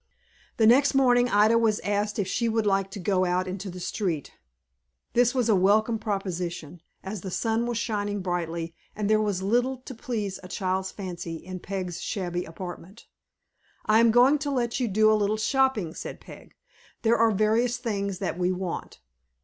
The 0.57 0.65
next 0.65 0.95
morning 0.95 1.29
Ida 1.29 1.59
was 1.59 1.79
asked 1.81 2.17
if 2.17 2.27
she 2.27 2.49
would 2.49 2.65
like 2.65 2.89
to 2.89 2.99
go 2.99 3.23
out 3.23 3.47
into 3.47 3.69
the 3.69 3.79
street. 3.79 4.33
This 5.13 5.35
was 5.35 5.47
a 5.47 5.53
welcome 5.55 5.99
proposition, 5.99 6.81
as 7.03 7.21
the 7.21 7.29
sun 7.29 7.67
was 7.67 7.77
shining 7.77 8.21
brightly, 8.23 8.73
and 8.95 9.07
there 9.07 9.21
was 9.21 9.43
little 9.43 9.77
to 9.77 9.93
please 9.93 10.39
a 10.41 10.47
child's 10.47 10.91
fancy 10.91 11.35
in 11.35 11.59
Peg's 11.59 12.01
shabby 12.01 12.45
apartment. 12.45 13.05
"I 13.85 13.99
am 13.99 14.09
going 14.09 14.39
to 14.39 14.49
let 14.49 14.79
you 14.79 14.87
do 14.87 15.11
a 15.11 15.13
little 15.13 15.37
shopping," 15.37 15.93
said 15.93 16.19
Peg. 16.19 16.55
"There 17.03 17.17
are 17.19 17.29
various 17.29 17.77
things 17.77 18.17
that 18.17 18.39
we 18.39 18.51
want. 18.51 19.01